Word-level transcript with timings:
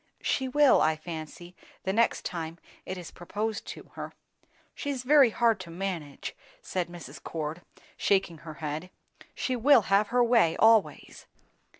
"She 0.23 0.47
will, 0.47 0.81
I 0.81 0.95
fancy, 0.95 1.55
the 1.83 1.93
next 1.93 2.25
time 2.25 2.57
it 2.87 2.97
is 2.97 3.11
proposed 3.11 3.67
to 3.67 3.91
her." 3.93 4.13
"She's 4.73 5.03
very 5.03 5.29
hard 5.29 5.59
to 5.59 5.69
manage," 5.69 6.35
said 6.59 6.87
Mrs. 6.87 7.21
Cord, 7.21 7.61
shaking 7.97 8.39
her 8.39 8.55
head. 8.55 8.89
"She 9.35 9.55
will 9.55 9.81
have 9.93 10.07
her 10.07 10.23
own 10.23 10.27
way, 10.29 10.55
always." 10.57 11.27